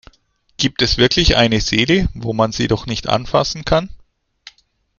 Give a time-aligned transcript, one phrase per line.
[0.57, 3.89] Gibt es wirklich eine Seele, wo man sie doch nicht anfassen kann?